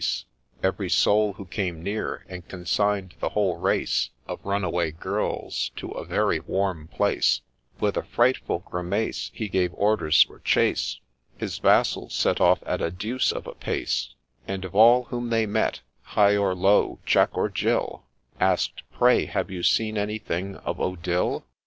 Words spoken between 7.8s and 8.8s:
a frightful